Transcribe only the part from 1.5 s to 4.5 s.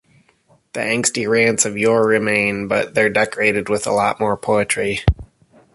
of yore remain, but they're decorated with a lot more